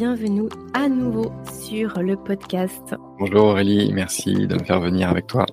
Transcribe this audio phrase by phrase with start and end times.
[0.00, 2.94] Bienvenue à nouveau sur le podcast.
[3.18, 5.44] Bonjour Aurélie, merci de me faire venir avec toi.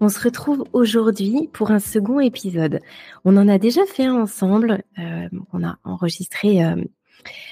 [0.00, 2.78] On se retrouve aujourd'hui pour un second épisode.
[3.24, 6.76] On en a déjà fait un ensemble, euh, on a enregistré euh,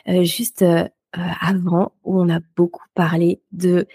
[0.08, 0.64] euh, juste
[1.12, 3.88] avant où on a beaucoup parlé de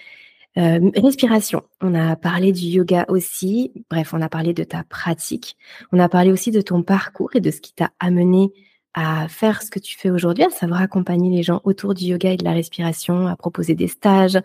[0.58, 1.64] respiration.
[1.80, 3.72] On a parlé du yoga aussi.
[3.90, 5.56] Bref, on a parlé de ta pratique.
[5.94, 8.52] On a parlé aussi de ton parcours et de ce qui t'a amené
[8.94, 12.32] à faire ce que tu fais aujourd'hui, à savoir accompagner les gens autour du yoga
[12.32, 14.40] et de la respiration, à proposer des stages,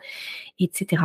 [0.58, 1.02] etc.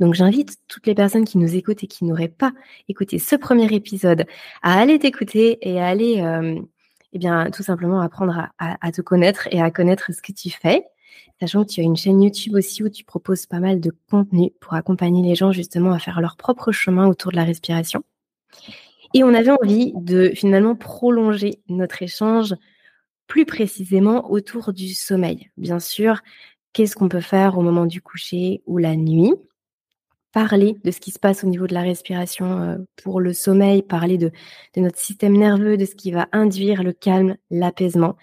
[0.00, 2.52] Donc j'invite toutes les personnes qui nous écoutent et qui n'auraient pas
[2.88, 4.26] écouté ce premier épisode
[4.62, 6.60] à aller t'écouter et à aller, euh,
[7.12, 10.84] eh bien, tout simplement apprendre à, te connaître et à connaître ce que tu fais.
[11.40, 14.52] Sachant que tu as une chaîne YouTube aussi où tu proposes pas mal de contenu
[14.60, 18.02] pour accompagner les gens justement à faire leur propre chemin autour de la respiration.
[19.14, 22.54] Et on avait envie de finalement prolonger notre échange
[23.26, 25.50] plus précisément autour du sommeil.
[25.56, 26.20] Bien sûr,
[26.72, 29.32] qu'est-ce qu'on peut faire au moment du coucher ou la nuit?
[30.32, 33.82] Parler de ce qui se passe au niveau de la respiration euh, pour le sommeil,
[33.82, 34.30] parler de,
[34.74, 38.16] de notre système nerveux, de ce qui va induire le calme, l'apaisement,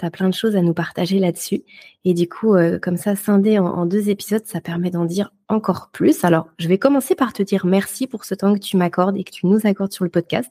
[0.00, 1.62] tu as plein de choses à nous partager là-dessus.
[2.04, 5.90] Et du coup, euh, comme ça, scindé en, deux épisodes, ça permet d'en dire encore
[5.92, 6.24] plus.
[6.24, 9.24] Alors, je vais commencer par te dire merci pour ce temps que tu m'accordes et
[9.24, 10.50] que tu nous accordes sur le podcast.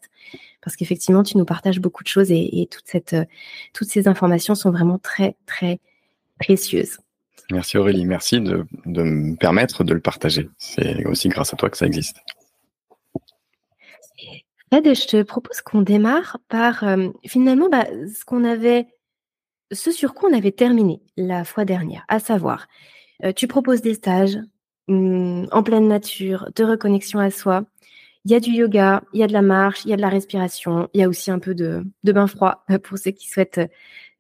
[0.62, 3.26] Parce qu'effectivement, tu nous partages beaucoup de choses et, toute cette, euh,
[3.74, 5.80] toutes ces informations sont vraiment très, très
[6.40, 6.98] précieuses.
[7.52, 10.48] Merci Aurélie, merci de, me permettre de le partager.
[10.60, 12.18] C'est aussi grâce à toi que ça existe.
[14.72, 18.86] Fred, je te propose qu'on démarre par euh, finalement bah, ce qu'on avait
[19.72, 22.68] ce sur quoi on avait terminé la fois dernière, à savoir,
[23.24, 24.38] euh, tu proposes des stages
[24.88, 27.66] mmh, en pleine nature, de reconnexion à soi.
[28.26, 30.02] Il y a du yoga, il y a de la marche, il y a de
[30.02, 33.30] la respiration, il y a aussi un peu de, bain froid euh, pour ceux qui
[33.30, 33.62] souhaitent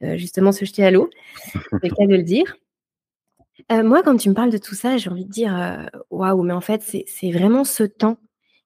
[0.03, 1.09] euh, justement se jeter à l'eau.
[1.53, 2.55] C'est le cas de le dire.
[3.69, 6.61] moi, quand tu me parles de tout ça, j'ai envie de dire waouh, mais en
[6.61, 8.17] fait, c'est vraiment ce temps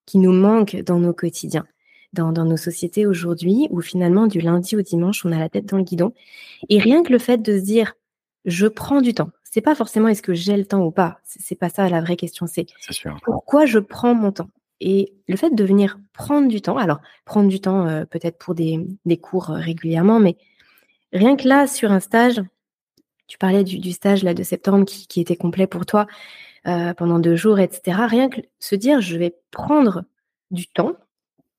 [0.06, 1.66] qui nous manque dans nos quotidiens
[2.14, 5.78] dans, nos sociétés aujourd'hui où finalement du lundi au dimanche on a la tête dans
[5.78, 6.14] le guidon.
[6.70, 7.96] Et rien que le fait de se dire
[8.46, 11.56] je prends du temps c'est pas forcément est-ce que j'ai le temps ou pas c'est
[11.56, 12.68] pas ça la vraie question c'est
[13.24, 14.50] pourquoi je prends mon temps.
[14.80, 18.56] Et le fait de venir prendre du temps alors prendre du temps euh, peut-être pour
[18.56, 20.38] des, des cours euh, régulièrement mais
[21.12, 22.42] rien que là sur un stage
[23.28, 26.06] tu parlais du, stage là de septembre qui, qui était complet pour toi
[26.68, 30.04] euh, pendant deux jours etc rien que se dire je vais prendre
[30.52, 30.96] du temps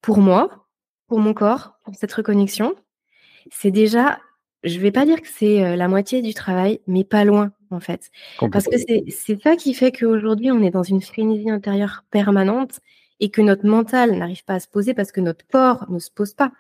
[0.04, 0.66] pour moi,
[1.06, 2.74] pour mon corps, pour cette reconnexion,
[3.50, 4.20] c'est déjà,
[4.62, 7.80] je vais pas dire que c'est euh, la moitié du travail, mais pas loin en
[7.80, 8.10] fait.
[8.52, 12.80] Parce que c'est ça qui fait qu'aujourd'hui, on est dans une frénésie intérieure permanente
[13.18, 16.10] et que notre mental n'arrive pas à se poser parce que notre corps ne se
[16.10, 16.52] pose pas.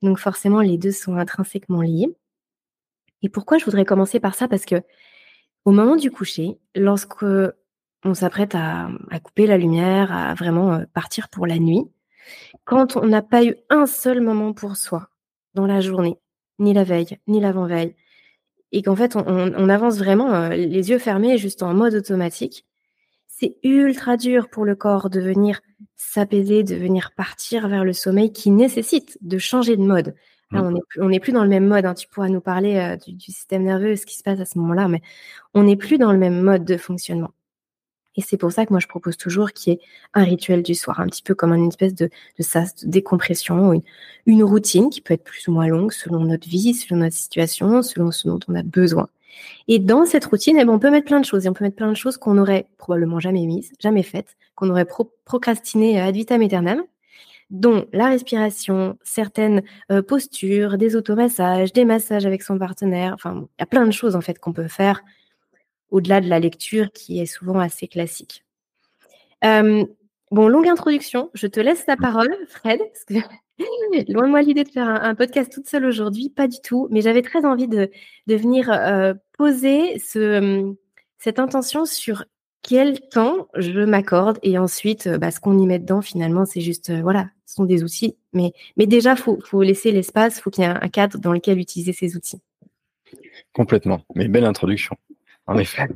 [0.00, 2.14] Donc forcément, les deux sont intrinsèquement liés.
[3.22, 4.46] Et pourquoi je voudrais commencer par ça?
[4.46, 4.76] Parce que
[5.64, 7.24] au moment du coucher, lorsque
[8.04, 11.82] on s'apprête à, à, couper la lumière, à vraiment euh, partir pour la nuit,
[12.64, 15.08] quand on n'a pas eu un seul moment pour soi
[15.54, 16.18] dans la journée,
[16.58, 17.94] ni la veille, ni l'avant-veille,
[18.72, 22.66] et qu'en fait on, avance vraiment euh, les yeux fermés, juste en mode automatique,
[23.26, 25.60] c'est ultra dur pour le corps de venir
[25.96, 30.14] s'apaiser, de venir partir vers le sommeil qui nécessite de changer de mode.
[30.50, 30.80] Là, mmh.
[30.98, 31.84] on n'est plus dans le même mode.
[31.84, 31.94] Hein.
[31.94, 34.58] Tu pourras nous parler euh, du, du, système nerveux, ce qui se passe à ce
[34.58, 35.00] moment-là, mais
[35.52, 37.32] on n'est plus dans le même mode de fonctionnement.
[38.16, 39.80] Et c'est pour ça que moi, je propose toujours qu'il y ait
[40.14, 42.08] un rituel du soir, un petit peu comme une espèce de,
[42.38, 43.82] de sas, de décompression, une,
[44.26, 47.82] une routine qui peut être plus ou moins longue selon notre vie, selon notre situation,
[47.82, 49.08] selon ce dont on a besoin.
[49.68, 51.46] Et dans cette routine, eh ben, on peut mettre plein de choses.
[51.46, 54.70] Et on peut mettre plein de choses qu'on n'aurait probablement jamais mises, jamais faites, qu'on
[54.70, 56.82] aurait pro procrastiné ad vitam aeternam,
[57.50, 63.12] dont la respiration, certaines euh, postures, des automassages, des massages avec son partenaire.
[63.14, 65.02] Enfin, il y a plein de choses en fait qu'on peut faire
[65.90, 68.44] au-delà de la lecture qui est souvent assez classique.
[70.30, 72.80] Bon, longue introduction, je te laisse la parole, Fred,
[74.08, 77.02] loin de moi l'idée de faire un, podcast toute seule aujourd'hui, pas du tout, mais
[77.02, 77.90] j'avais très envie de,
[78.26, 78.68] venir
[79.36, 80.74] poser ce,
[81.18, 82.24] cette intention sur
[82.62, 86.90] quel temps je m'accorde et ensuite bah, ce qu'on y met dedans finalement c'est juste
[87.02, 90.88] voilà ce sont des outils mais déjà faut laisser l'espace faut qu'il y ait un
[90.88, 92.40] cadre dans lequel utiliser ces outils
[93.52, 94.96] complètement mais belle introduction
[95.46, 95.86] en effet.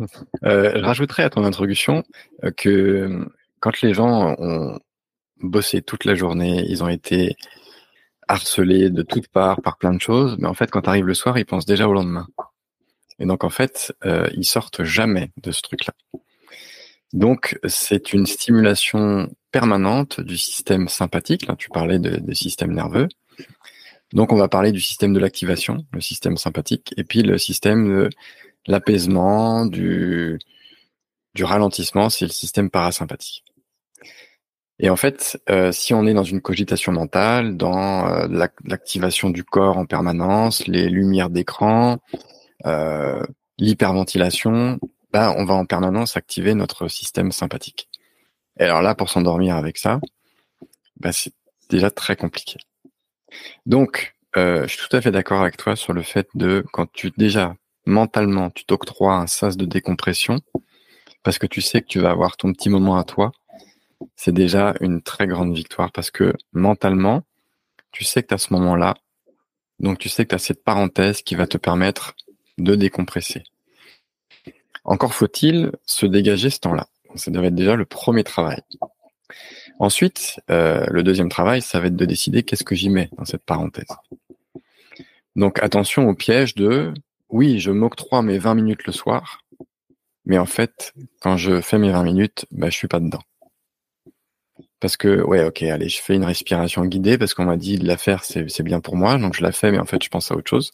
[0.44, 2.04] Euh, je rajouterais à ton introduction
[2.44, 3.24] euh, que euh,
[3.60, 4.78] quand les gens ont
[5.40, 7.36] bossé toute la journée, ils ont été
[8.28, 11.38] harcelés de toutes parts par plein de choses, mais en fait, quand arrive le soir,
[11.38, 12.26] ils pensent déjà au lendemain.
[13.18, 15.94] Et donc, en fait, euh, ils sortent jamais de ce truc-là.
[17.14, 21.46] Donc, c'est une stimulation permanente du système sympathique.
[21.46, 23.08] Là, tu parlais de, de système nerveux.
[24.12, 27.88] Donc, on va parler du système de l'activation, le système sympathique, et puis le système
[27.88, 28.10] de
[28.68, 30.38] l'apaisement, du,
[31.40, 33.44] ralentissement, c'est le système parasympathique.
[34.80, 39.42] Et en fait, euh, si on est dans une cogitation mentale, dans euh, l'activation du
[39.42, 41.98] corps en permanence, les lumières d'écran,
[42.66, 43.24] euh,
[43.58, 44.78] l'hyperventilation,
[45.12, 47.88] bah, on va en permanence activer notre système sympathique.
[48.60, 50.00] Et alors là, pour s'endormir avec ça,
[51.00, 51.32] bah, c'est
[51.70, 52.58] déjà très compliqué.
[53.66, 57.10] Donc, je suis tout à fait d'accord avec toi sur le fait de quand tu
[57.16, 57.56] déjà
[57.88, 60.40] mentalement tu t'octroies un sas de décompression
[61.22, 63.32] parce que tu sais que tu vas avoir ton petit moment à toi
[64.16, 67.22] c'est déjà une très grande victoire parce que mentalement,
[67.92, 68.94] tu sais que tu as ce moment-là,
[69.80, 72.14] donc tu sais que tu as cette parenthèse qui va te permettre
[72.58, 73.44] de décompresser.
[74.84, 76.88] Encore faut-il se dégager ce temps-là.
[77.14, 78.60] Ça devrait être déjà le premier travail.
[79.78, 83.24] Ensuite, euh, le deuxième travail, ça va être de décider qu'est-ce que j'y mets dans
[83.24, 83.86] cette parenthèse.
[85.36, 86.92] Donc attention au piège de
[87.30, 89.44] oui, je m'octroie mes 20 minutes le soir,
[90.24, 93.22] mais en fait, quand je fais mes 20 minutes, bah, je suis pas dedans.
[94.80, 97.86] Parce que, ouais, ok, allez, je fais une respiration guidée parce qu'on m'a dit de
[97.86, 100.30] la faire, c'est bien pour moi, donc je la fais, mais en fait, je pense
[100.30, 100.72] à autre chose.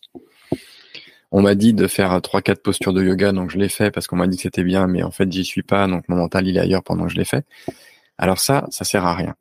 [1.32, 4.06] On m'a dit de faire trois, quatre postures de yoga, donc je l'ai fait parce
[4.06, 6.46] qu'on m'a dit que c'était bien, mais en fait, j'y suis pas, donc mon mental,
[6.46, 7.46] il est ailleurs pendant que je l'ai fait.
[8.18, 9.34] Alors ça, ça sert à rien.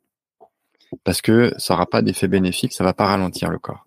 [1.04, 3.84] Parce que ça aura pas d'effet bénéfique, ça va pas ralentir le corps.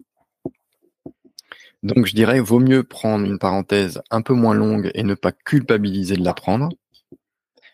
[1.83, 5.31] Donc, je dirais, vaut mieux prendre une parenthèse un peu moins longue et ne pas
[5.31, 6.69] culpabiliser de la prendre,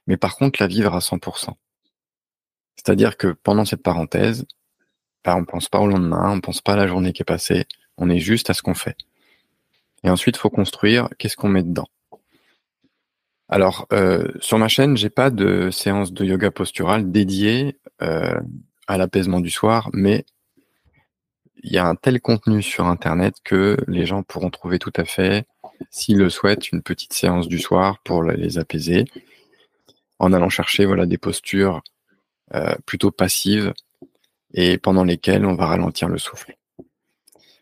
[0.08, 1.54] mais par contre, la vivre à 100%.
[2.76, 4.46] C'est-à-dire que pendant cette parenthèse,
[5.24, 7.66] bah, on pense pas au lendemain, on pense pas à la journée qui est passée,
[7.98, 8.98] on est juste à ce qu'on fait.
[10.04, 11.88] Et ensuite, il faut construire qu'est-ce qu'on met dedans.
[13.48, 18.40] Alors, euh, sur ma chaîne, j'ai pas de séance de yoga postural dédiée euh,
[18.88, 20.26] à l'apaisement du soir, mais
[21.64, 25.06] il y a un tel contenu sur Internet que les gens pourront trouver tout à
[25.06, 25.48] fait,
[25.90, 29.06] s'ils le souhaitent, une petite séance du soir pour les apaiser,
[30.20, 31.82] en allant chercher voilà des postures
[32.54, 33.74] euh, plutôt passives
[34.54, 36.56] et pendant lesquelles on va ralentir le souffle.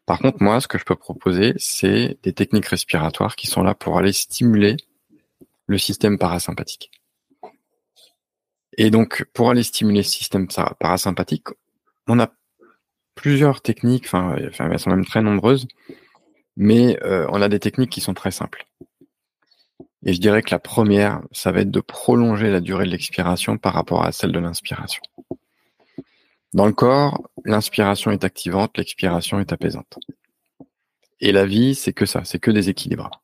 [0.05, 3.75] Par contre, moi, ce que je peux proposer, c'est des techniques respiratoires qui sont là
[3.75, 4.77] pour aller stimuler
[5.67, 6.91] le système parasympathique.
[8.77, 10.47] Et donc, pour aller stimuler le système
[10.79, 11.47] parasympathique,
[12.07, 12.29] on a
[13.21, 15.67] plusieurs techniques, enfin, elles sont même très nombreuses,
[16.57, 18.65] mais euh, on a des techniques qui sont très simples.
[20.03, 23.59] Et je dirais que la première, ça va être de prolonger la durée de l'expiration
[23.59, 25.03] par rapport à celle de l'inspiration.
[26.53, 29.99] Dans le corps, l'inspiration est activante, l'expiration est apaisante.
[31.19, 33.21] Et la vie, c'est que ça, c'est que des équilibres.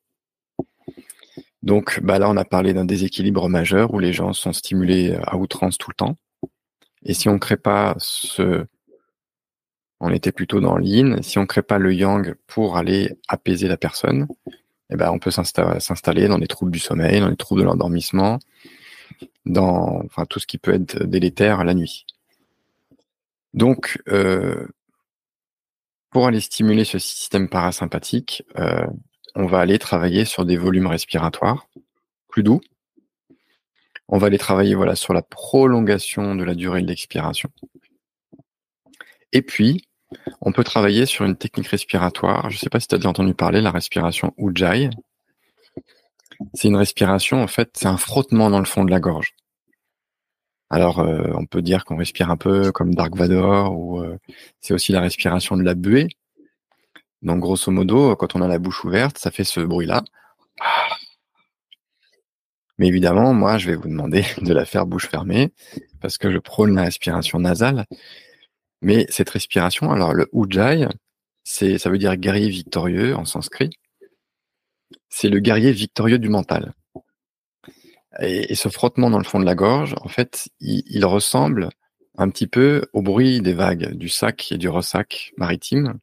[1.64, 5.38] Donc bah là, on a parlé d'un déséquilibre majeur où les gens sont stimulés à
[5.38, 6.18] outrance tout le temps.
[7.02, 8.68] Et si on ne crée pas ce...
[10.00, 13.68] On était plutôt dans l'yin, si on ne crée pas le yang pour aller apaiser
[13.68, 14.28] la personne,
[14.90, 18.40] eh ben, on peut s'installer dans les troubles du sommeil, dans les troubles de l'endormissement,
[19.46, 22.06] dans enfin, tout ce qui peut être délétère la nuit.
[23.54, 24.68] Donc, euh,
[26.12, 28.86] pour aller stimuler ce système parasympathique, euh,
[29.36, 31.68] on va aller travailler sur des volumes respiratoires
[32.30, 32.62] plus doux.
[34.08, 37.50] On va aller travailler voilà sur la prolongation de la durée de l'expiration.
[39.34, 39.88] Et puis,
[40.42, 42.50] on peut travailler sur une technique respiratoire.
[42.50, 44.90] Je ne sais pas si tu as déjà entendu parler, la respiration Ujjayi.
[46.54, 49.34] C'est une respiration, en fait, c'est un frottement dans le fond de la gorge.
[50.70, 54.18] Alors, euh, on peut dire qu'on respire un peu comme Dark Vador, ou euh,
[54.60, 56.10] c'est aussi la respiration de la buée.
[57.22, 60.04] Donc, grosso modo, quand on a la bouche ouverte, ça fait ce bruit-là.
[62.78, 65.52] Mais évidemment, moi, je vais vous demander de la faire bouche fermée,
[66.02, 67.86] parce que je prône la respiration nasale.
[68.82, 70.88] Mais cette respiration, alors le Ujjayi,
[71.44, 73.70] c'est, ça veut dire guerrier victorieux en sanskrit.
[75.10, 76.74] C'est le guerrier victorieux du mental.
[78.20, 81.70] Et, ce frottement dans le fond de la gorge, en fait, il, ressemble
[82.18, 86.00] un petit peu au bruit des vagues du sac et du ressac maritime.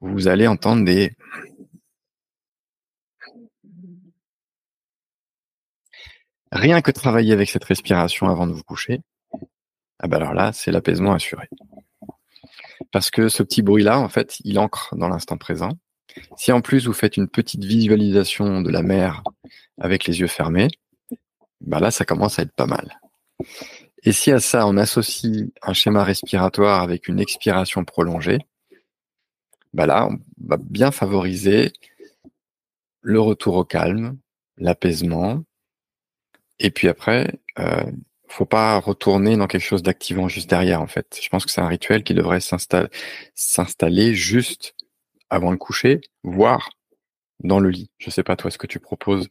[0.00, 1.16] Vous allez entendre des
[6.52, 9.00] Rien que travailler avec cette respiration avant de vous coucher,
[10.00, 11.48] ah ben alors là, c'est l'apaisement assuré.
[12.90, 15.70] Parce que ce petit bruit-là, en fait, il ancre dans l'instant présent.
[16.36, 19.22] Si en plus vous faites une petite visualisation de la mer
[19.80, 20.68] avec les yeux fermés,
[21.60, 23.00] bah là, ça commence à être pas mal.
[24.02, 28.38] Et si à ça, on associe un schéma respiratoire avec une expiration prolongée,
[29.72, 31.72] bah là, on va bien favoriser
[33.00, 34.18] le retour au calme,
[34.56, 35.42] l'apaisement,
[36.58, 37.90] et puis après, euh,
[38.34, 41.18] faut pas retourner dans quelque chose d'activant juste derrière en fait.
[41.22, 44.74] Je pense que c'est un rituel qui devrait s'installer juste
[45.30, 46.70] avant le coucher, voire
[47.40, 47.90] dans le lit.
[47.98, 49.28] Je sais pas toi ce que tu proposes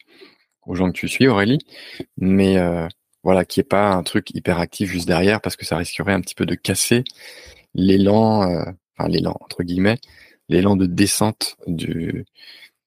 [0.66, 1.60] aux gens que tu suis Aurélie,
[2.16, 2.88] mais euh,
[3.24, 6.22] voilà, qui est pas un truc hyper actif juste derrière parce que ça risquerait un
[6.22, 7.04] petit peu de casser
[7.74, 8.64] l'élan, euh,
[8.98, 10.00] enfin l'élan entre guillemets,
[10.48, 12.26] l'élan de descente du,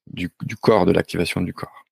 [0.07, 1.85] du, du corps, de l'activation du corps.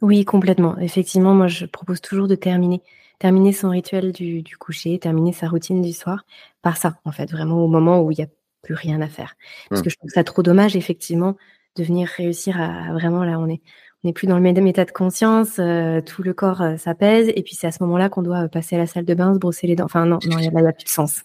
[0.00, 0.78] Oui, complètement.
[0.78, 2.82] Effectivement, moi je propose toujours de terminer
[3.22, 6.26] terminer son rituel du, coucher, terminer sa routine du soir
[6.60, 8.26] par ça, en fait, vraiment au moment où il n'y a
[8.62, 9.36] plus rien à faire.
[9.68, 9.84] Parce mmh.
[9.84, 11.36] que je trouve ça trop dommage, effectivement,
[11.76, 13.60] de venir réussir à, vraiment, là, on est,
[14.02, 17.30] on n'est plus dans le même état de conscience, euh, tout le corps euh, s'apaise,
[17.36, 19.38] et puis c'est à ce moment-là qu'on doit passer à la salle de bain, se
[19.38, 19.84] brosser les dents.
[19.84, 21.22] Enfin, non, non, il n'y a, plus de sens.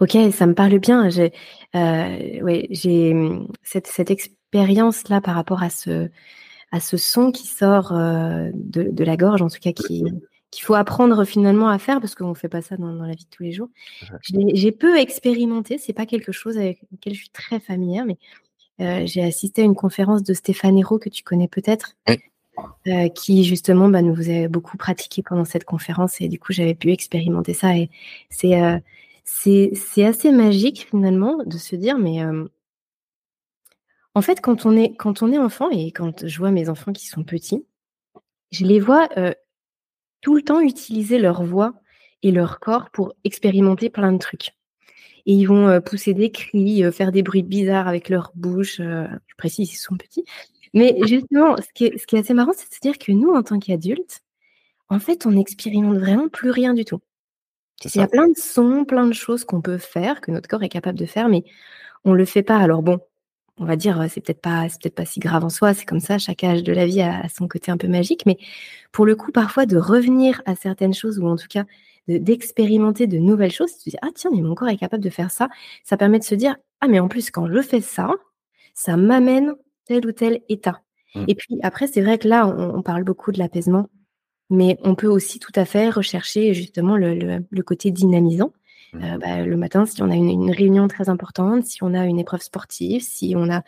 [0.00, 1.10] Ok, ça me parle bien.
[1.10, 1.32] J'ai,
[1.76, 6.08] euh, ouais, j'ai hum, cette, cette expérience-là par rapport à ce,
[6.72, 10.04] à ce son qui sort euh, de, la gorge, en tout cas qui
[10.50, 13.24] qu'il faut apprendre finalement à faire parce qu'on ne fait pas ça dans, la vie
[13.24, 13.68] de tous les jours.
[14.22, 18.16] J'ai peu expérimenté, c'est pas quelque chose avec lequel je suis très familière, mais
[18.80, 21.96] euh, j'ai assisté à une conférence de Stéphane Hérault que tu connais peut-être,
[22.86, 26.74] euh, qui justement bah, nous a beaucoup pratiqué pendant cette conférence et du coup j'avais
[26.74, 27.90] pu expérimenter ça et
[28.30, 28.54] c'est
[29.24, 32.22] c'est assez magique finalement de se dire mais
[34.16, 36.94] en fait, quand on est, quand on est enfant et quand je vois mes enfants
[36.94, 37.66] qui sont petits,
[38.50, 39.10] je les vois
[40.22, 41.74] tout le temps utiliser leur voix
[42.22, 44.52] et leur corps pour expérimenter plein de trucs.
[45.26, 48.78] Et ils vont pousser des cris, faire des bruits bizarres avec leur bouche.
[48.78, 50.24] je précise, ils sont petits.
[50.72, 53.12] Mais justement, ce qui est, ce qui est assez marrant, c'est de se dire que
[53.12, 54.22] nous, en tant qu'adultes,
[54.88, 57.00] en fait, on n'expérimente vraiment plus rien du tout.
[57.84, 60.62] Il y a plein de sons, plein de choses qu'on peut faire, que notre corps
[60.62, 61.44] est capable de faire, mais
[62.04, 62.56] on ne le fait pas.
[62.56, 62.98] Alors bon,
[63.58, 66.00] on va dire, c'est peut-être pas, c'est peut-être pas si grave en soi, c'est comme
[66.00, 68.36] ça, chaque âge de la vie a, son côté un peu magique, mais
[68.92, 71.64] pour le coup, parfois de revenir à certaines choses, ou en tout cas
[72.08, 75.30] d'expérimenter de, nouvelles choses, tu dis, ah tiens, mais mon corps est capable de faire
[75.30, 75.48] ça,
[75.82, 78.10] ça permet de se dire, ah mais en plus, quand je fais ça,
[78.74, 79.54] ça m'amène
[79.86, 80.82] tel ou tel état.
[81.14, 81.24] Mmh.
[81.28, 83.88] Et puis après, c'est vrai que là, on, parle beaucoup de l'apaisement,
[84.50, 88.52] mais on peut aussi tout à fait rechercher justement le côté dynamisant.
[88.94, 92.18] Euh, bah, le matin, si on a une, réunion très importante, si on a une
[92.18, 93.62] épreuve sportive, si on a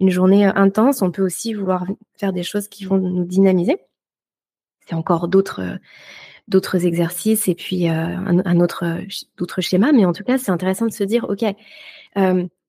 [0.00, 3.76] une journée euh, intense, on peut aussi vouloir faire des choses qui vont nous dynamiser.
[4.86, 5.76] C'est encore d'autres euh,
[6.48, 8.84] d'autres exercices et puis un, autre
[9.36, 11.44] d'autres schémas, mais en tout cas, c'est intéressant de se dire, ok,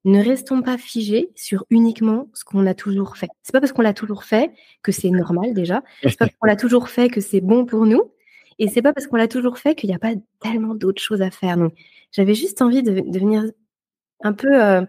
[0.06, 3.30] ne restons pas figés sur uniquement ce qu'on a toujours fait.
[3.42, 4.52] C'est pas parce qu'on l'a toujours fait
[4.84, 5.82] que c'est normal déjà.
[6.04, 8.12] C'est pas parce qu'on l'a toujours fait que c'est bon pour nous.
[8.60, 11.22] Et c'est pas parce qu'on l'a toujours fait qu'il n'y a pas tellement d'autres choses
[11.22, 11.58] à faire.
[11.58, 11.74] Donc,
[12.12, 13.44] j'avais juste envie de, venir
[14.22, 14.82] un peu euh,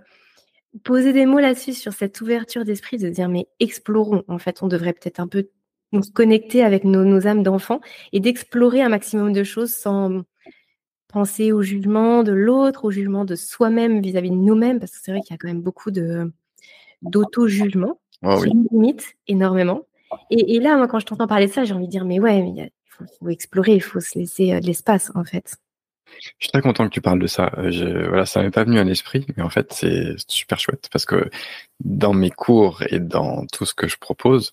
[0.82, 4.24] poser des mots là-dessus sur cette ouverture d'esprit, de dire mais explorons.
[4.28, 5.48] En fait, on devrait peut-être un peu
[5.92, 7.80] se connecter avec nos, âmes d'enfants
[8.12, 10.22] et d'explorer un maximum de choses sans
[11.08, 15.12] penser au jugement de l'autre, au jugement de soi-même vis-à-vis de nous-mêmes, parce que c'est
[15.12, 16.32] vrai qu'il y a quand même beaucoup de
[17.02, 19.82] d'auto-jugement oh, qui limite énormément.
[20.30, 22.38] Et, là, moi, quand je t'entends parler de ça, j'ai envie de dire, mais ouais,
[22.38, 22.70] il
[23.20, 25.56] faut, explorer, il faut se laisser euh, de l'espace, en fait.
[26.20, 27.52] Je suis très content que tu parles de ça.
[27.58, 30.88] Euh, je, voilà, ça m'est pas venu à l'esprit, mais en fait, c'est super chouette
[30.92, 31.28] parce que
[31.80, 34.52] dans mes cours et dans tout ce que je propose,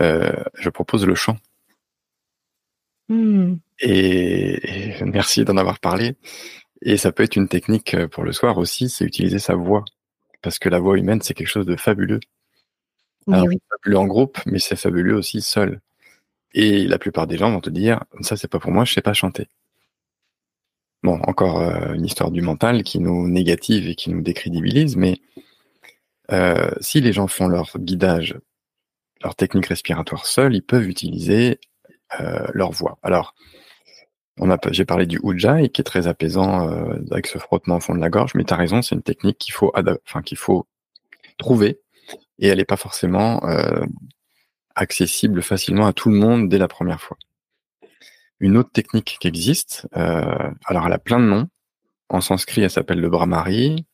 [0.00, 1.38] euh, je propose le chant.
[3.08, 3.56] Hmm.
[3.80, 6.16] Et, merci d'en avoir parlé.
[6.82, 9.84] Et ça peut être une technique pour le soir aussi, c'est utiliser sa voix.
[10.42, 12.20] Parce que la voix humaine, c'est quelque chose de fabuleux.
[13.26, 13.58] oui.
[13.70, 15.80] fabuleux en groupe, mais c'est fabuleux aussi seul.
[16.56, 19.02] Et la plupart des gens vont te dire, ça c'est pas pour moi, je sais
[19.02, 19.46] pas chanter.
[21.02, 25.20] Bon, encore euh, une histoire du mental qui nous négative et qui nous décrédibilise, mais
[26.32, 28.38] euh, si les gens font leur guidage,
[29.22, 31.60] leur technique respiratoire seule, ils peuvent utiliser
[32.20, 32.98] euh, leur voix.
[33.02, 33.34] Alors,
[34.38, 36.68] on a, j'ai parlé du ujjayi qui est très apaisant
[37.10, 39.38] avec ce frottement au fond de la gorge, mais tu as raison, c'est une technique
[39.38, 39.72] qu'il faut,
[40.06, 40.66] enfin, qu'il faut
[41.38, 41.80] trouver
[42.38, 43.40] et elle n'est pas forcément
[44.76, 47.16] accessible facilement à tout le monde dès la première fois.
[48.38, 51.48] Une autre technique qui existe, euh, alors elle a plein de noms.
[52.08, 53.86] En sanskrit, elle s'appelle le brahmari.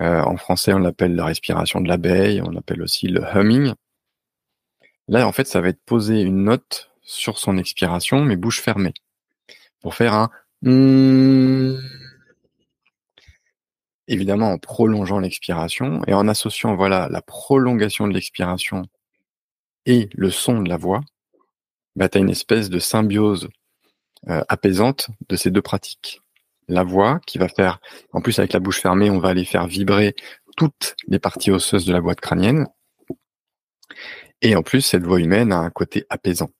[0.00, 2.40] Euh, en français, on l'appelle la respiration de l'abeille.
[2.40, 3.74] On l'appelle aussi le humming.
[5.06, 8.94] Là, en fait, ça va être poser une note sur son expiration, mais bouche fermée,
[9.80, 10.30] pour faire un
[14.08, 18.82] évidemment en prolongeant l'expiration et en associant voilà la prolongation de l'expiration
[19.88, 21.00] et le son de la voix,
[21.96, 23.48] bah, tu une espèce de symbiose
[24.28, 26.20] euh, apaisante de ces deux pratiques.
[26.68, 27.80] La voix qui va faire,
[28.12, 30.14] en plus avec la bouche fermée, on va aller faire vibrer
[30.58, 32.66] toutes les parties osseuses de la boîte crânienne.
[34.42, 36.50] Et en plus, cette voix humaine a un côté apaisant.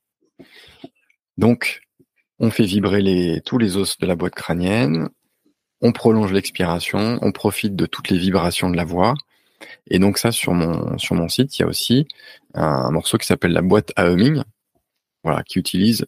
[1.36, 1.82] Donc,
[2.38, 5.10] on fait vibrer les, tous les os de la boîte crânienne,
[5.82, 9.14] on prolonge l'expiration, on profite de toutes les vibrations de la voix.
[9.88, 12.06] Et donc ça, sur mon, sur mon site, il y a aussi
[12.54, 14.42] un, morceau qui s'appelle la boîte à humming,
[15.24, 16.06] voilà, qui utilise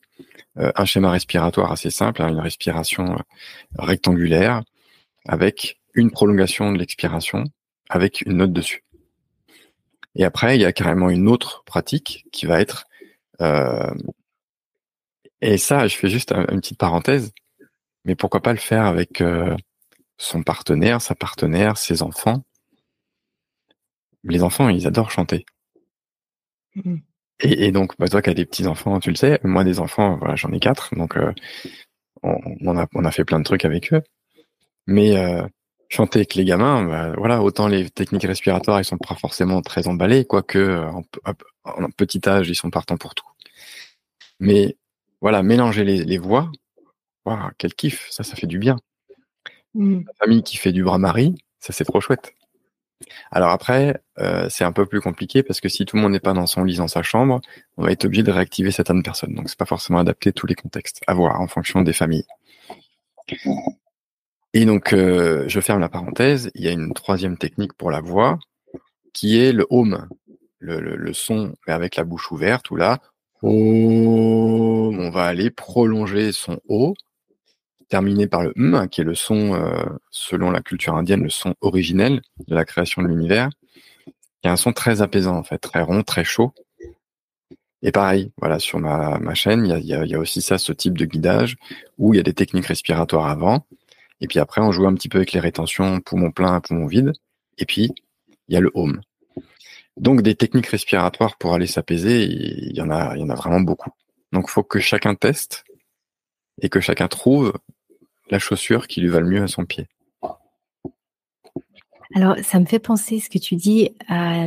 [0.59, 3.23] euh, un schéma respiratoire assez simple, hein, une respiration euh,
[3.79, 4.63] rectangulaire,
[5.27, 7.45] avec une prolongation de l'expiration,
[7.89, 8.85] avec une note dessus.
[10.17, 12.87] Et après, il y a carrément une autre pratique qui va être
[13.41, 13.95] euh,
[15.41, 17.33] et ça, je fais juste une petite parenthèse,
[18.05, 19.57] mais pourquoi pas le faire avec euh,
[20.19, 22.45] son partenaire, sa partenaire, ses enfants.
[24.25, 25.47] Les enfants, ils adorent chanter.
[26.75, 26.97] Mmh.
[27.43, 29.41] Et, donc, bah, toi qui as des petits enfants, tu le sais.
[29.45, 31.33] Moi, des enfants, voilà, j'en ai quatre, donc euh,
[32.23, 34.03] on, a, on a fait plein de trucs avec eux.
[34.87, 35.47] Mais euh,
[35.89, 39.89] chanter avec les gamins, bah, voilà, autant les techniques respiratoires, ils sont pas forcément très
[39.89, 41.03] emballés, quoique en,
[41.65, 43.27] en petit âge, ils sont partants pour tout.
[44.39, 44.77] Mais
[45.21, 46.51] voilà, mélanger les, voix.
[47.25, 48.77] Waouh, quel kiff, ça, ça fait du bien.
[49.75, 50.01] Mmh.
[50.07, 52.35] La famille qui fait du bras-marie, ça c'est trop chouette.
[53.31, 56.21] Alors après, euh, c'est un peu plus compliqué parce que si tout le monde n'est
[56.21, 57.41] pas dans son lit, dans sa chambre,
[57.77, 59.35] on va être obligé de réactiver certaines personnes.
[59.35, 62.27] Donc c'est pas forcément adapté à tous les contextes, à voir en fonction des familles.
[64.53, 66.51] Et donc, euh, je ferme la parenthèse.
[66.55, 68.39] Il y a une troisième technique pour la voix,
[69.13, 70.09] qui est le home,
[70.59, 72.99] le, son avec la bouche ouverte, ou là,
[73.43, 76.95] on va aller prolonger son O,
[77.91, 81.55] terminé par le M, qui est le son, euh, selon la culture indienne, le son
[81.61, 83.51] originel de la création de l'univers,
[84.07, 86.55] qui est un son très apaisant, en fait, très rond, très chaud.
[87.83, 90.73] Et pareil, voilà, sur ma, ma chaîne, il y a, y a, aussi ça, ce
[90.73, 91.57] type de guidage,
[91.99, 93.67] où il y a des techniques respiratoires avant,
[94.21, 97.13] et puis après, on joue un petit peu avec les rétentions, poumon plein, poumon vide,
[97.59, 97.93] et puis
[98.49, 99.01] il y a le home.
[99.97, 103.35] Donc des techniques respiratoires pour aller s'apaiser, il y en a, il y en a
[103.35, 103.91] vraiment beaucoup.
[104.33, 105.65] Donc il faut que chacun teste
[106.63, 107.53] et que chacun trouve
[108.31, 109.87] la chaussure qui lui va le mieux à son pied.
[112.15, 114.47] Alors, ça me fait penser ce que tu dis à,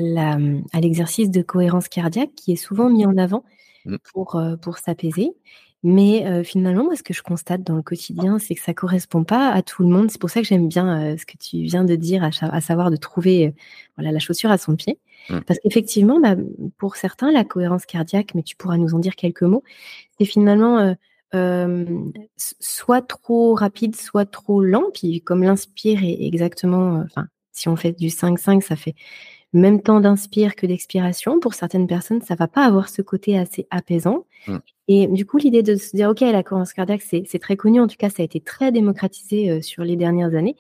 [0.82, 3.46] l'exercice de cohérence cardiaque qui est souvent mis en avant
[3.86, 3.96] mmh.
[4.12, 5.32] pour, euh, pour s'apaiser.
[5.84, 9.26] Mais euh, finalement, moi, ce que je constate dans le quotidien, c'est que ça correspond
[9.26, 10.10] pas à tout le monde.
[10.10, 12.90] C'est pour ça que j'aime bien euh, ce que tu viens de dire, à, savoir
[12.90, 13.52] de trouver euh,
[13.98, 14.98] voilà, la chaussure à son pied.
[15.30, 15.42] Mmh.
[15.42, 16.36] Parce qu'effectivement, bah,
[16.78, 19.64] pour certains, la cohérence cardiaque, mais tu pourras nous en dire quelques mots,
[20.18, 20.96] c'est finalement
[21.36, 24.86] soit trop rapide, soit trop lent.
[24.94, 28.96] Puis comme l'inspire est exactement, enfin, si on fait du 5-5, ça fait
[29.54, 31.40] même temps d'inspire que d'expiration.
[31.40, 34.26] Pour certaines personnes, ça va pas avoir ce côté assez apaisant.
[34.48, 34.58] Mmh.
[34.88, 37.80] Et du coup, l'idée de se dire, OK, la cohérence cardiaque, c'est très connu.
[37.80, 40.56] En tout cas, ça a été très démocratisé euh, sur les dernières années.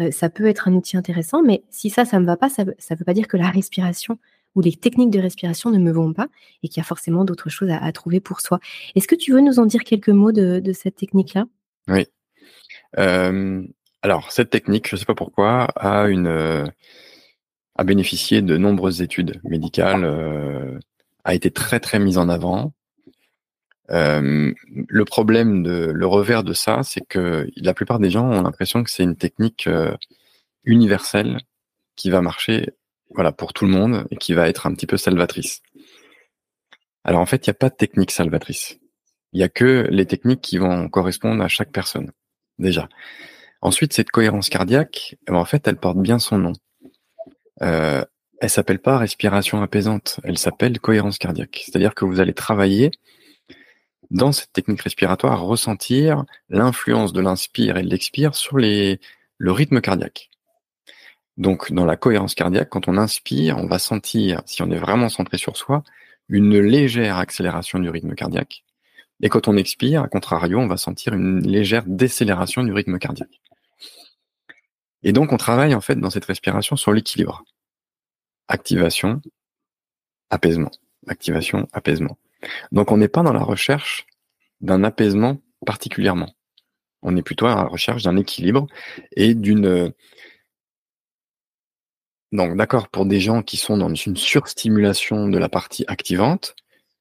[0.00, 2.48] Euh, ça peut être un outil intéressant, mais si ça, ça ne me va pas,
[2.50, 4.18] ça ne veut pas dire que la respiration
[4.60, 6.28] les techniques de respiration ne me vont pas
[6.62, 8.60] et qu'il y a forcément d'autres choses à, trouver pour soi.
[8.94, 11.46] Est-ce que tu veux nous en dire quelques mots de, cette technique-là?
[11.88, 12.06] Oui.
[12.98, 13.62] Euh,
[14.02, 16.08] alors, cette technique, je ne sais pas pourquoi, a
[17.84, 20.04] bénéficié de nombreuses études médicales,
[21.24, 22.72] a été très très mise en avant.
[23.90, 24.52] Euh,
[24.88, 28.84] le problème de le revers de ça, c'est que la plupart des gens ont l'impression
[28.84, 29.96] que c'est une technique euh,
[30.64, 31.38] universelle
[31.96, 32.70] qui va marcher,
[33.10, 35.62] voilà, pour tout le monde et qui va être un petit peu salvatrice.
[37.04, 38.78] Alors en fait, il n'y a pas de technique salvatrice.
[39.32, 42.12] Il n'y a que les techniques qui vont correspondre à chaque personne,
[42.58, 42.88] déjà.
[43.60, 46.52] Ensuite, cette cohérence cardiaque, eh ben, en fait, elle porte bien son nom.
[47.62, 48.04] Euh,
[48.40, 51.62] elle s'appelle pas respiration apaisante, elle s'appelle cohérence cardiaque.
[51.64, 52.90] C'est-à-dire que vous allez travailler
[54.10, 59.00] dans cette technique respiratoire ressentir l'influence de l'inspire et de l'expire sur les,
[59.38, 60.30] le rythme cardiaque.
[61.38, 65.08] Donc, dans la cohérence cardiaque, quand on inspire, on va sentir, si on est vraiment
[65.08, 65.82] centré sur soi,
[66.28, 68.64] une légère accélération du rythme cardiaque.
[69.22, 73.40] Et quand on expire, à contrario, on va sentir une légère décélération du rythme cardiaque.
[75.02, 77.44] Et donc, on travaille en fait dans cette respiration sur l'équilibre.
[78.48, 79.22] Activation,
[80.30, 80.70] apaisement.
[81.06, 82.18] Activation, apaisement.
[82.72, 84.06] Donc on n'est pas dans la recherche
[84.60, 86.34] d'un apaisement particulièrement.
[87.02, 88.66] On est plutôt à la recherche d'un équilibre
[89.12, 89.92] et d'une...
[92.32, 96.54] Donc d'accord, pour des gens qui sont dans une surstimulation de la partie activante,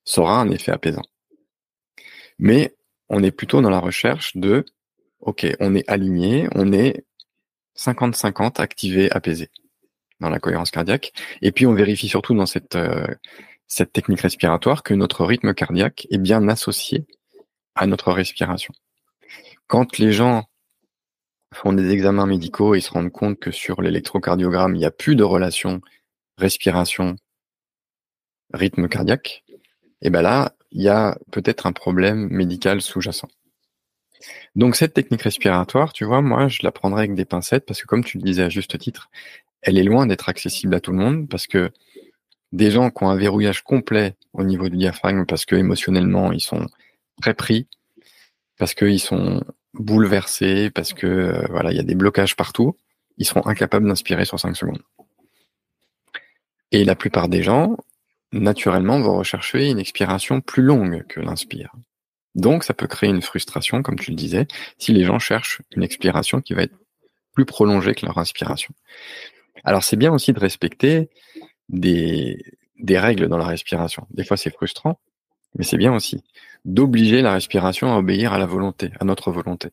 [0.05, 1.03] ça aura un effet apaisant.
[2.39, 2.75] Mais
[3.09, 4.65] on est plutôt dans la recherche de,
[5.19, 7.05] ok, on est aligné, on est
[7.77, 9.49] 50-50 activé, apaisé
[10.19, 11.13] dans la cohérence cardiaque.
[11.41, 13.07] Et puis on vérifie surtout dans cette euh,
[13.67, 17.05] cette technique respiratoire que notre rythme cardiaque est bien associé
[17.75, 18.73] à notre respiration.
[19.67, 20.45] Quand les gens
[21.53, 25.15] font des examens médicaux et se rendent compte que sur l'électrocardiogramme, il n'y a plus
[25.15, 25.81] de relation
[26.37, 27.15] respiration
[28.53, 29.43] rythme cardiaque,
[30.01, 33.27] et ben là, il y a peut-être un problème médical sous-jacent.
[34.55, 37.87] Donc cette technique respiratoire, tu vois, moi, je la prendrais avec des pincettes parce que
[37.87, 39.09] comme tu le disais à juste titre,
[39.61, 41.71] elle est loin d'être accessible à tout le monde parce que
[42.51, 46.41] des gens qui ont un verrouillage complet au niveau du diaphragme parce que émotionnellement ils
[46.41, 46.67] sont
[47.21, 47.67] très pris,
[48.57, 49.43] parce qu'ils sont
[49.79, 52.75] bouleversés, parce que euh, voilà, il y a des blocages partout,
[53.17, 54.81] ils seront incapables d'inspirer sur 5 secondes.
[56.71, 57.77] Et la plupart des gens,
[58.31, 61.71] naturellement, vont rechercher une expiration plus longue que l'inspire.
[62.35, 65.83] Donc, ça peut créer une frustration, comme tu le disais, si les gens cherchent une
[65.83, 66.75] expiration qui va être
[67.33, 68.73] plus prolongée que leur inspiration.
[69.63, 71.09] Alors, c'est bien aussi de respecter
[71.69, 72.43] des,
[72.79, 74.05] des règles dans la respiration.
[74.11, 74.99] Des fois, c'est frustrant,
[75.55, 76.23] mais c'est bien aussi
[76.65, 79.69] d'obliger la respiration à obéir à la volonté, à notre volonté.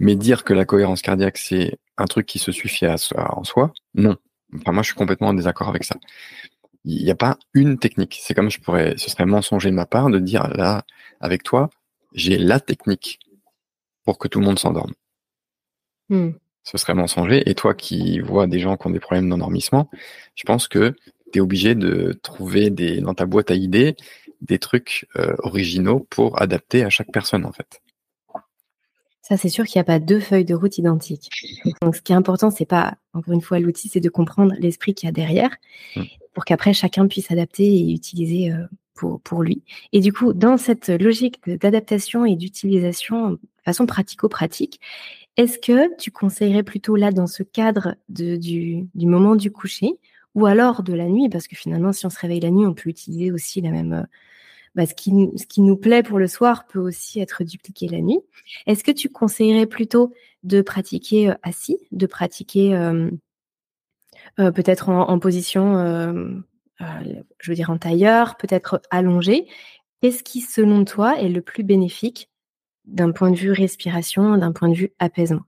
[0.00, 2.96] Mais dire que la cohérence cardiaque, c'est un truc qui se suffit à
[3.36, 4.16] en soi, non.
[4.54, 5.96] Enfin, moi, je suis complètement en désaccord avec ça.
[6.84, 8.18] Il n'y a pas une technique.
[8.22, 10.84] C'est comme je pourrais, ce serait mensonger de ma part de dire là,
[11.20, 11.68] avec toi,
[12.12, 13.18] j'ai la technique
[14.04, 14.92] pour que tout le monde s'endorme.
[16.08, 16.30] Hmm.
[16.62, 17.48] Ce serait mensonger.
[17.48, 19.90] Et toi qui vois des gens qui ont des problèmes d'endormissement,
[20.34, 20.94] je pense que
[21.32, 23.96] tu es obligé de trouver des, dans ta boîte à idées
[24.40, 27.80] des trucs euh, originaux pour adapter à chaque personne en fait.
[29.28, 31.28] Ça, c'est sûr qu'il n'y a pas deux feuilles de route identiques.
[31.82, 34.94] Donc, ce qui est important, c'est pas, encore une fois, l'outil, c'est de comprendre l'esprit
[34.94, 35.50] qu'il y a derrière
[35.96, 36.02] mmh.
[36.32, 39.62] pour qu'après, chacun puisse adapter et utiliser euh, pour, pour lui.
[39.92, 44.80] Et du coup, dans cette logique d'adaptation et d'utilisation de façon pratico-pratique,
[45.36, 49.98] est-ce que tu conseillerais plutôt là, dans ce cadre de, du, du moment du coucher,
[50.38, 52.74] ou alors de la nuit, parce que finalement, si on se réveille la nuit, on
[52.74, 54.06] peut utiliser aussi la même,
[54.76, 58.00] bah, ce, qui, ce qui nous plaît pour le soir peut aussi être dupliqué la
[58.00, 58.20] nuit.
[58.66, 60.12] Est-ce que tu conseillerais plutôt
[60.44, 62.70] de pratiquer assis, de pratiquer
[64.36, 66.44] peut-être en, position,
[66.78, 69.48] je veux dire en tailleur, peut-être allongé?
[70.00, 72.30] Qu'est-ce qui, selon toi, est le plus bénéfique
[72.84, 75.42] d'un point de vue respiration, d'un point de vue apaisement?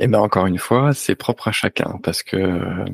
[0.00, 2.84] Eh bien, encore une fois, c'est propre à chacun parce que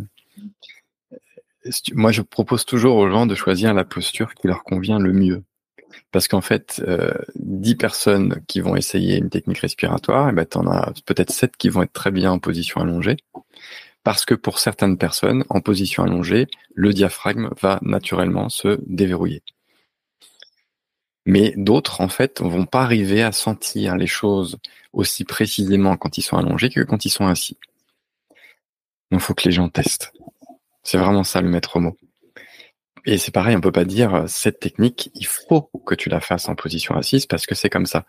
[1.95, 5.43] moi, je propose toujours aux gens de choisir la posture qui leur convient le mieux.
[6.13, 10.59] Parce qu'en fait, euh, 10 personnes qui vont essayer une technique respiratoire, et eh tu
[10.59, 13.17] en as peut-être 7 qui vont être très bien en position allongée.
[14.05, 19.43] Parce que pour certaines personnes, en position allongée, le diaphragme va naturellement se déverrouiller.
[21.25, 24.59] Mais d'autres, en fait, vont pas arriver à sentir les choses
[24.93, 27.59] aussi précisément quand ils sont allongés que quand ils sont assis.
[29.11, 30.13] Donc, faut que les gens testent.
[30.83, 31.97] C'est vraiment ça le maître mot.
[33.07, 36.21] Et c'est pareil, on peut pas dire euh, cette technique, il faut que tu la
[36.21, 38.05] fasses en position assise parce que c'est comme ça.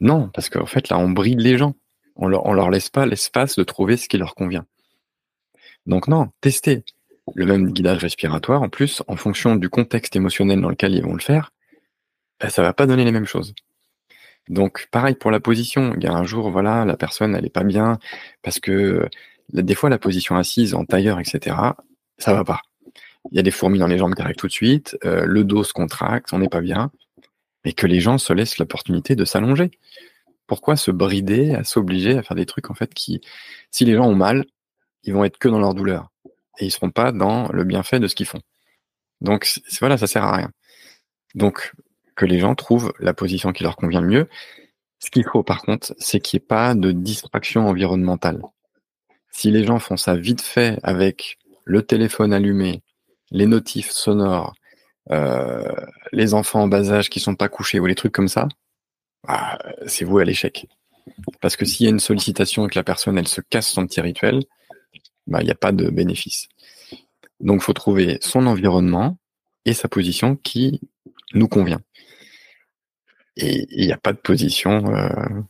[0.00, 1.74] Non, parce qu'en fait là, on bride les gens.
[2.16, 4.66] On leur, leur laisse pas l'espace de trouver ce qui leur convient.
[5.86, 6.84] Donc non, testez
[7.34, 8.62] le même guidage respiratoire.
[8.62, 11.52] En plus, en fonction du contexte émotionnel dans lequel ils vont le faire,
[12.40, 13.54] ben, ça va pas donner les mêmes choses.
[14.48, 15.94] Donc pareil pour la position.
[15.96, 18.00] Il y a un jour, voilà, la personne elle est pas bien
[18.42, 19.08] parce que
[19.52, 21.56] des fois, la position assise en tailleur, etc.,
[22.18, 22.60] ça va pas.
[23.32, 25.44] Il y a des fourmis dans les jambes qui arrivent tout de suite, euh, le
[25.44, 26.90] dos se contracte, on n'est pas bien,
[27.64, 29.70] mais que les gens se laissent l'opportunité de s'allonger.
[30.46, 33.20] Pourquoi se brider, à s'obliger à faire des trucs en fait qui,
[33.70, 34.46] si les gens ont mal,
[35.04, 36.10] ils vont être que dans leur douleur
[36.58, 38.40] et ils seront pas dans le bienfait de ce qu'ils font.
[39.20, 40.50] Donc voilà, ça sert à rien.
[41.34, 41.72] Donc
[42.16, 44.28] que les gens trouvent la position qui leur convient le mieux.
[44.98, 48.42] Ce qu'il faut par contre, c'est qu'il n'y ait pas de distraction environnementale.
[49.30, 52.82] Si les gens font ça vite fait avec le téléphone allumé,
[53.30, 54.54] les notifs sonores,
[55.10, 55.72] euh,
[56.12, 58.48] les enfants en bas âge qui sont pas couchés ou les trucs comme ça,
[59.26, 60.66] bah, c'est vous à l'échec.
[61.40, 63.86] Parce que s'il y a une sollicitation et que la personne elle se casse son
[63.86, 64.42] petit rituel,
[65.26, 66.48] bah, il n'y a pas de bénéfice.
[67.40, 69.16] Donc faut trouver son environnement
[69.64, 70.80] et sa position qui
[71.34, 71.80] nous convient.
[73.36, 75.40] Et il n'y a pas de position euh,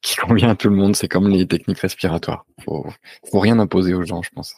[0.00, 0.96] qui convient à tout le monde.
[0.96, 2.44] C'est comme les techniques respiratoires.
[2.64, 2.86] Faut,
[3.30, 4.54] faut rien imposer aux gens, je pense.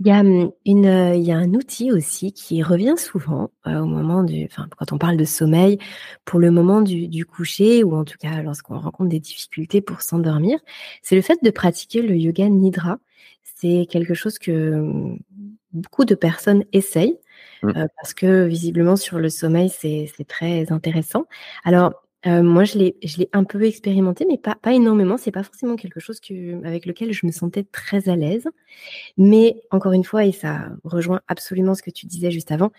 [0.00, 3.50] Il y, a hum, une, euh, il y a un outil aussi qui revient souvent
[3.66, 5.78] euh, au moment du, enfin, quand on parle de sommeil,
[6.24, 10.02] pour le moment du, du coucher ou en tout cas lorsqu'on rencontre des difficultés pour
[10.02, 10.60] s'endormir,
[11.02, 12.98] c'est le fait de pratiquer le yoga nidra.
[13.42, 15.18] C'est quelque chose que hum,
[15.72, 17.18] beaucoup de personnes essayent
[17.64, 17.68] mmh.
[17.70, 21.26] euh, parce que visiblement sur le sommeil c'est très intéressant.
[21.64, 21.92] Alors
[22.26, 25.16] moi, je l'ai un peu expérimenté, mais pas pas énormément.
[25.16, 28.48] C'est pas forcément quelque chose que avec lequel je me sentais très à l'aise.
[29.16, 32.72] Mais encore une fois et ça rejoint absolument ce que tu disais juste avant,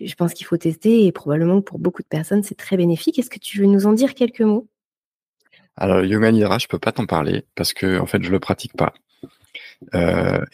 [0.00, 3.18] je pense qu'il faut tester et probablement pour beaucoup de personnes, c'est très bénéfique.
[3.18, 4.68] Est-ce que tu veux nous en dire quelques mots?
[5.76, 8.72] Alors, yoga nidra, je peux pas t'en parler parce que en fait, je le pratique
[8.76, 8.92] pas.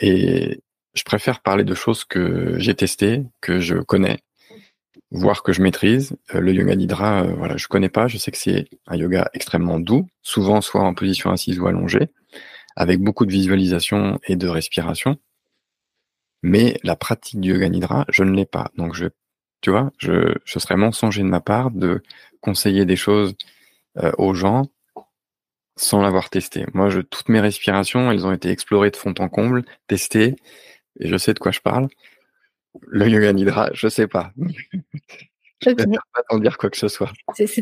[0.00, 0.60] et
[0.94, 4.18] je préfère parler de choses que j'ai testées, que je connais,
[5.10, 6.16] voire que je maîtrise.
[6.34, 8.08] Euh, le yoga nidra, euh, voilà, je connais pas.
[8.08, 12.08] Je sais que c'est un yoga extrêmement doux, souvent soit en position assise ou allongée,
[12.76, 15.16] avec beaucoup de visualisation et de respiration.
[16.42, 18.70] Mais la pratique du yoga nidra, je ne l'ai pas.
[18.76, 19.06] Donc je,
[19.60, 22.02] tu vois, je, ce serait mensonger de ma part de
[22.40, 23.34] conseiller des choses
[23.98, 24.66] euh, aux gens
[25.76, 26.66] sans l'avoir testé.
[26.74, 30.36] Moi, je, toutes mes respirations, elles ont été explorées de fond en comble, testées,
[31.00, 31.88] et je sais de quoi je parle.
[32.86, 34.32] Le yoga nidra, je sais pas.
[35.60, 37.12] je ne peux pas t'en dire quoi que ce soit.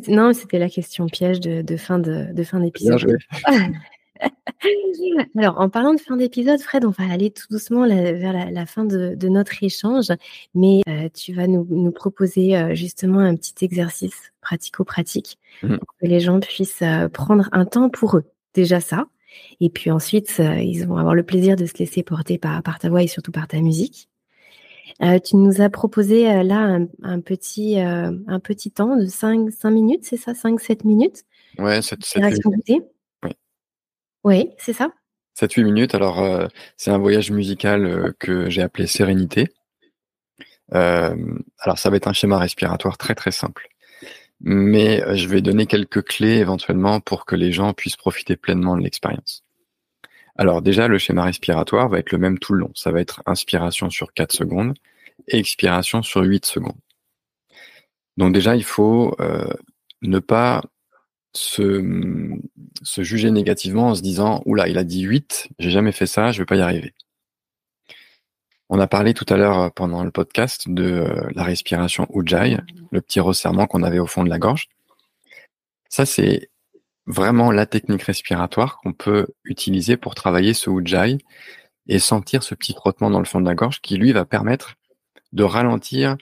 [0.09, 3.19] non, c'était la question piège de, fin de, de fin d'épisode.
[5.37, 8.85] Alors, en parlant de fin d'épisode, Fred, on va aller tout doucement vers la, fin
[8.85, 10.09] de, notre échange,
[10.55, 15.77] mais euh, tu vas nous, proposer euh, justement un petit exercice pratico-pratique mmh.
[15.77, 18.25] pour que les gens puissent euh, prendre un temps pour eux.
[18.55, 19.07] Déjà ça.
[19.61, 23.03] Et puis ensuite, ils vont avoir le plaisir de se laisser porter par, ta voix
[23.03, 24.09] et surtout par ta musique.
[25.25, 30.17] Tu nous as proposé là un, petit, un petit temps de 5, 5 minutes, c'est
[30.17, 30.33] ça?
[30.33, 31.25] 5-7 minutes?
[31.59, 32.43] Ouais, 7, 7
[34.27, 34.91] oui, c'est ça.
[35.39, 35.95] 7-8 minutes.
[35.95, 39.51] Alors, euh, c'est un voyage musical euh, que j'ai appelé Sérénité.
[40.75, 41.15] Euh,
[41.61, 43.69] alors, ça va être un schéma respiratoire très très simple.
[44.41, 48.83] Mais je vais donner quelques clés éventuellement pour que les gens puissent profiter pleinement de
[48.83, 49.45] l'expérience.
[50.39, 52.73] Alors déjà, le schéma respiratoire va être le même tout le long.
[52.75, 54.75] Ça va être inspiration sur 4 secondes
[55.29, 56.77] et expiration sur 8 secondes.
[58.17, 59.17] Donc déjà, il faut
[60.03, 60.63] ne pas
[61.35, 61.83] se,
[62.83, 66.33] se juger négativement en se disant oula il a dit 8 j'ai jamais fait ça
[66.33, 66.95] je vais pas y arriver
[68.69, 72.59] on a parlé tout à l'heure euh, pendant le podcast de euh, la respiration Ujjayi,
[72.91, 74.69] le petit resserrement qu'on avait au fond de la gorge.
[75.89, 76.51] Ça, c'est
[77.07, 81.19] vraiment la technique respiratoire qu'on peut utiliser pour travailler ce Ujjayi
[81.89, 84.75] et sentir ce petit frottement dans le fond de la gorge qui, lui, va permettre
[85.33, 86.17] de ralentir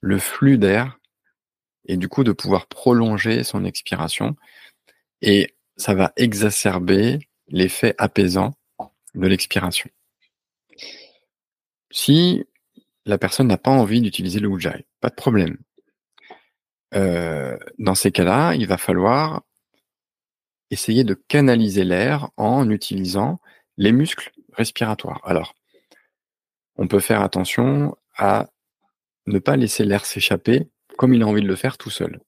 [0.00, 0.98] le flux d'air
[1.86, 4.36] et du coup de pouvoir prolonger son expiration.
[5.20, 7.18] Et ça va exacerber
[7.48, 8.54] l'effet apaisant
[9.14, 9.90] de l'expiration.
[11.90, 12.44] Si
[13.04, 15.56] la personne n'a pas envie d'utiliser le Ujjayi, pas de problème.
[16.94, 19.42] Euh, dans ces cas-là, il va falloir
[20.70, 23.40] essayer de canaliser l'air en utilisant
[23.76, 25.20] les muscles respiratoires.
[25.24, 25.54] Alors,
[26.76, 28.48] on peut faire attention à
[29.26, 32.20] ne pas laisser l'air s'échapper comme il a envie de le faire tout seul.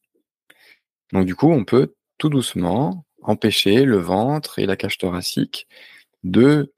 [1.12, 5.66] Donc du coup, on peut tout doucement empêcher le ventre et la cage thoracique
[6.22, 6.72] de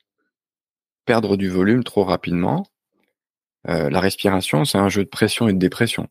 [1.05, 2.67] perdre du volume trop rapidement.
[3.69, 6.09] Euh, la respiration, c'est un jeu de pression et de dépression.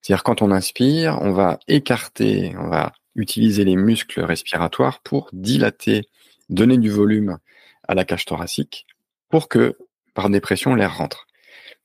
[0.00, 6.08] C'est-à-dire quand on inspire, on va écarter, on va utiliser les muscles respiratoires pour dilater,
[6.48, 7.38] donner du volume
[7.86, 8.86] à la cage thoracique
[9.28, 9.76] pour que
[10.14, 11.26] par dépression l'air rentre.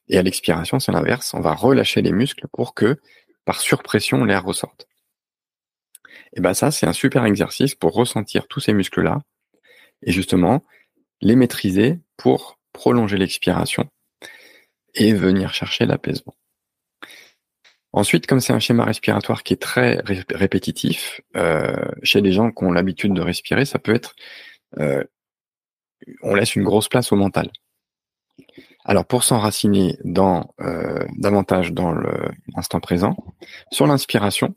[0.10, 1.34] Et à l'expiration, c'est l'inverse.
[1.34, 2.98] On va relâcher les muscles pour que,
[3.46, 4.88] par surpression, l'air ressorte.
[6.34, 9.22] Et ben ça, c'est un super exercice pour ressentir tous ces muscles-là
[10.04, 10.64] et justement
[11.22, 13.90] les maîtriser pour prolonger l'expiration
[14.94, 16.37] et venir chercher l'apaisement.
[17.98, 22.64] Ensuite, comme c'est un schéma respiratoire qui est très répétitif, euh, chez les gens qui
[22.64, 24.16] ont l'habitude de respirer, ça peut être,
[24.78, 25.04] euh,
[26.22, 27.52] on laisse une grosse place au mental.
[28.86, 31.92] Alors pour s'enraciner euh, davantage dans
[32.56, 33.18] l'instant présent,
[33.72, 34.56] sur l'inspiration,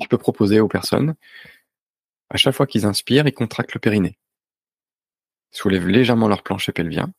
[0.00, 1.14] je peux proposer aux personnes,
[2.30, 4.16] à chaque fois qu'ils inspirent, ils contractent le périnée.
[5.50, 7.12] Soulèvent légèrement leur plancher pelvien,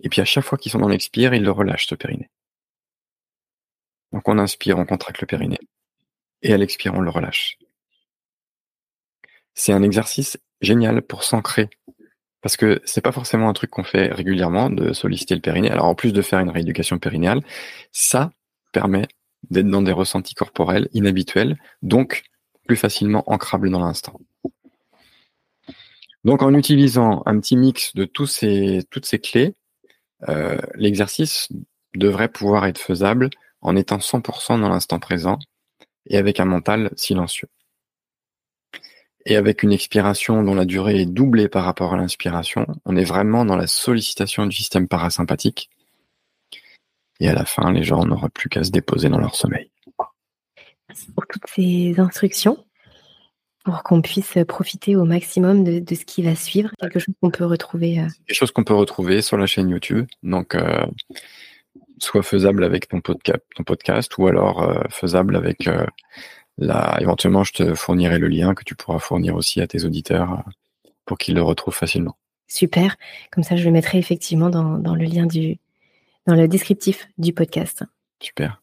[0.00, 2.28] et puis à chaque fois qu'ils sont dans l'expire, ils le relâchent ce périnée.
[4.14, 5.58] Donc on inspire, on contracte le périnée,
[6.40, 7.58] et à l'expire, on le relâche.
[9.54, 11.68] C'est un exercice génial pour s'ancrer
[12.40, 15.70] parce que c'est pas forcément un truc qu'on fait régulièrement de solliciter le périnée.
[15.70, 17.40] Alors en plus de faire une rééducation périnéale,
[17.90, 18.30] ça
[18.70, 19.08] permet
[19.50, 22.22] d'être dans des ressentis corporels inhabituels, donc
[22.66, 24.20] plus facilement ancrables dans l'instant.
[26.24, 28.84] Donc en utilisant un petit mix de toutes ces
[29.22, 29.54] clés,
[30.28, 31.48] euh, l'exercice
[31.94, 33.30] devrait pouvoir être faisable
[33.64, 35.38] en étant 100% dans l'instant présent
[36.06, 37.48] et avec un mental silencieux
[39.26, 43.04] et avec une expiration dont la durée est doublée par rapport à l'inspiration, on est
[43.04, 45.70] vraiment dans la sollicitation du système parasympathique.
[47.20, 49.70] Et à la fin, les gens n'auront plus qu'à se déposer dans leur sommeil.
[50.88, 52.62] Merci pour toutes ces instructions,
[53.64, 57.46] pour qu'on puisse profiter au maximum de, ce qui va suivre, quelque chose qu'on peut
[57.46, 58.00] retrouver.
[58.00, 60.06] Euh, quelque chose qu'on peut retrouver sur la chaîne YouTube.
[60.22, 60.84] Donc, euh,
[61.98, 65.68] soit faisable avec ton, podcast, ton podcast ou alors euh, faisable avec
[66.58, 70.32] Là, éventuellement, je te fournirai le lien que tu pourras fournir aussi à tes auditeurs
[70.32, 72.16] euh, pour qu'ils le retrouvent facilement.
[72.46, 72.96] Super.
[73.32, 75.58] Comme ça, je le mettrai effectivement dans, le lien du,
[76.26, 77.82] dans le descriptif du podcast.
[78.20, 78.62] Super.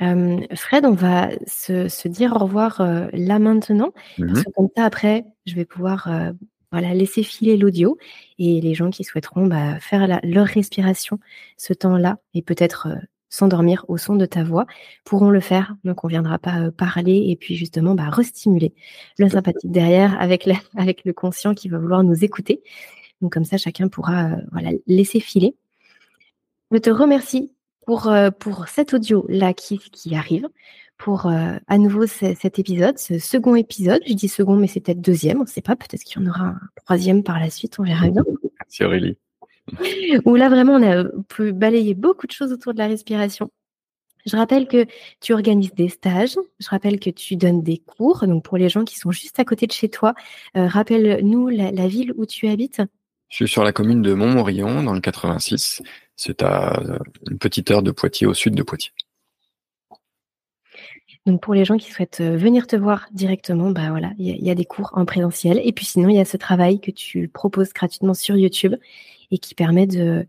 [0.00, 3.92] Euh, Fred, on va se, dire au revoir euh, là maintenant.
[4.18, 4.44] Parce mhm.
[4.44, 6.32] que comme ça, après, je vais pouvoir euh,
[6.72, 7.98] voilà, laisser filer l'audio
[8.38, 11.18] et les gens qui souhaiteront bah, faire leur respiration
[11.56, 12.88] ce temps-là et peut-être
[13.28, 14.66] s'endormir au son de ta voix
[15.04, 15.74] pourront le faire.
[15.84, 18.74] Donc, on ne viendra pas parler et puis justement bah, restimuler
[19.18, 22.62] le sympathique derrière avec, avec le conscient qui va vouloir nous écouter.
[23.20, 25.54] Donc, comme ça, chacun pourra voilà, laisser filer.
[26.70, 27.52] Je te remercie
[27.86, 30.48] pour, euh, pour cet audio-là qui, qui arrive,
[31.02, 34.00] pour euh, à nouveau cet épisode, ce second épisode.
[34.06, 36.30] Je dis second, mais c'est peut-être deuxième, on ne sait pas, peut-être qu'il y en
[36.30, 38.22] aura un troisième par la suite, on verra bien.
[38.60, 39.16] Merci Aurélie.
[40.24, 43.50] Où là, vraiment, on a pu balayer beaucoup de choses autour de la respiration.
[44.26, 44.86] Je rappelle que
[45.20, 48.24] tu organises des stages, je rappelle que tu donnes des cours.
[48.28, 50.14] Donc, pour les gens qui sont juste à côté de chez toi,
[50.56, 52.80] euh, rappelle-nous la, la, ville où tu habites.
[53.28, 55.82] Je suis sur la commune de Montmorillon, dans le 86.
[56.14, 56.80] C'est à
[57.28, 58.92] une petite heure de Poitiers, au sud de Poitiers.
[61.26, 64.50] Donc pour les gens qui souhaitent euh, venir te voir directement, bah voilà, il y,
[64.50, 65.60] a des cours en présentiel.
[65.62, 68.74] Et puis sinon, il y a ce travail que tu proposes gratuitement sur YouTube
[69.30, 70.26] et qui permet de,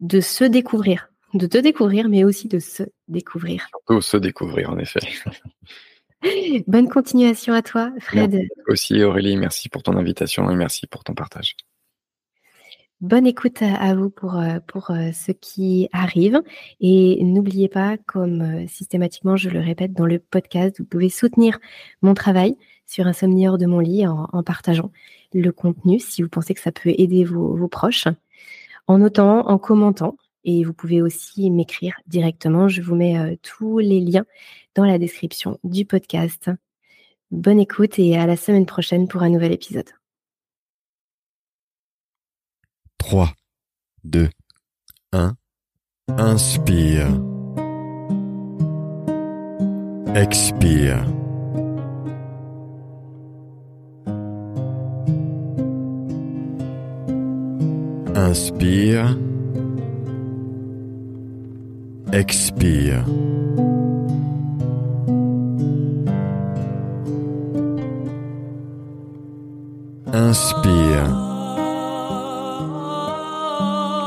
[0.00, 3.66] de se découvrir, de te découvrir, mais aussi de se découvrir.
[3.70, 5.00] Surtout se découvrir, en effet.
[6.66, 8.32] Bonne continuation à toi, Fred.
[8.32, 11.56] Merci aussi, Aurélie, merci pour ton invitation et merci pour ton partage.
[13.00, 16.42] Bonne écoute à, vous pour, euh, pour euh, ce qui arrive.
[16.80, 21.58] Et n'oubliez pas, comme euh, systématiquement je le répète dans le podcast, vous pouvez soutenir
[22.02, 24.92] mon travail sur Insomnie hors de mon lit en, partageant
[25.32, 28.08] le contenu si vous pensez que ça peut aider vos, vos proches,
[28.86, 30.16] en notant, en commentant.
[30.44, 32.68] Et vous pouvez aussi m'écrire directement.
[32.68, 34.24] Je vous mets tous les liens
[34.74, 36.50] dans la description du podcast.
[37.30, 39.99] Bonne écoute et à la semaine prochaine pour un nouvel épisode.
[43.00, 43.32] 3,
[44.04, 44.28] 2,
[45.14, 45.34] 1.
[46.18, 47.08] Inspire.
[50.14, 51.06] Expire.
[58.14, 59.16] Inspire.
[62.12, 63.04] Expire.
[70.12, 71.29] Inspire.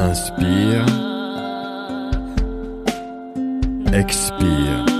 [0.00, 0.86] Inspire.
[3.92, 4.99] Expire.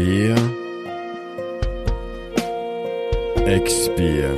[0.00, 0.34] Inspire.
[3.46, 4.34] Expire.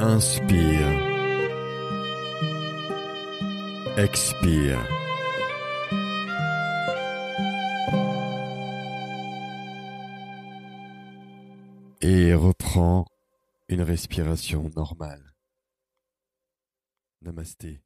[0.00, 0.90] Inspire.
[3.96, 4.78] Expire.
[12.02, 13.06] Et reprends
[13.68, 15.32] une respiration normale.
[17.22, 17.80] Namasté.